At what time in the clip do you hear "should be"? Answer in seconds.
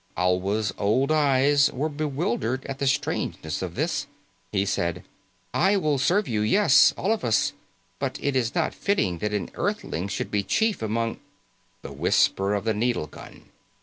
10.07-10.41